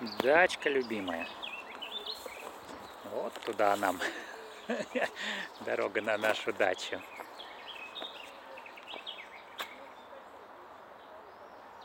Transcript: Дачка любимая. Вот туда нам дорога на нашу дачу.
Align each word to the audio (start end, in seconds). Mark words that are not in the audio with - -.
Дачка 0.00 0.68
любимая. 0.68 1.26
Вот 3.12 3.32
туда 3.46 3.74
нам 3.76 3.98
дорога 5.64 6.02
на 6.02 6.18
нашу 6.18 6.52
дачу. 6.52 7.00